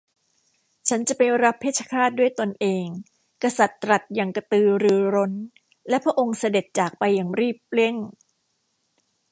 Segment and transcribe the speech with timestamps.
[0.87, 2.85] ฉันจะไปรับเพชฌฆาตด้วยตนเอง
[3.43, 5.33] กษัตริย์ตรัสอย่างกระตือรือร้น
[5.89, 7.95] และพระองค์เสด็จจากไปอย่างรีบเร่ง